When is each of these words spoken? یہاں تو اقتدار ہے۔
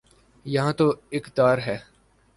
یہاں 0.45 0.73
تو 0.73 0.93
اقتدار 1.11 1.57
ہے۔ 1.57 1.77